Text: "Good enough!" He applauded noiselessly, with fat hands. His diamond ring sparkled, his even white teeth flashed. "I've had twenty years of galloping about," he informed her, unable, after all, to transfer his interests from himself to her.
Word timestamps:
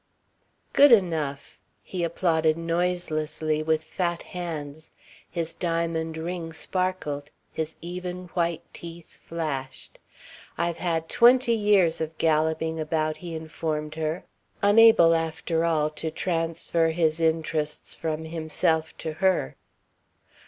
"Good 0.73 0.91
enough!" 0.91 1.59
He 1.83 2.03
applauded 2.03 2.57
noiselessly, 2.57 3.61
with 3.61 3.83
fat 3.83 4.23
hands. 4.23 4.89
His 5.29 5.53
diamond 5.53 6.17
ring 6.17 6.53
sparkled, 6.53 7.29
his 7.53 7.75
even 7.83 8.29
white 8.29 8.63
teeth 8.73 9.09
flashed. 9.17 9.99
"I've 10.57 10.79
had 10.79 11.07
twenty 11.07 11.53
years 11.53 12.01
of 12.01 12.17
galloping 12.17 12.79
about," 12.79 13.17
he 13.17 13.35
informed 13.35 13.93
her, 13.93 14.23
unable, 14.63 15.13
after 15.13 15.63
all, 15.65 15.91
to 15.91 16.09
transfer 16.09 16.89
his 16.89 17.19
interests 17.21 17.93
from 17.93 18.25
himself 18.25 18.97
to 18.97 19.13
her. 19.21 19.55